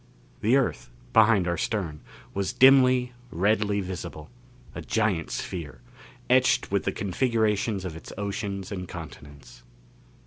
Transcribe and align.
The 0.39 0.55
Earth, 0.57 0.89
behind 1.13 1.47
our 1.47 1.57
stern, 1.59 1.99
was 2.33 2.53
dimly, 2.53 3.13
redly 3.29 3.81
visible 3.81 4.31
a 4.73 4.81
giant 4.81 5.29
sphere, 5.29 5.79
etched 6.27 6.71
with 6.71 6.85
the 6.85 6.91
configurations 6.91 7.85
of 7.85 7.95
its 7.95 8.11
oceans 8.17 8.71
and 8.71 8.87
continents. 8.89 9.61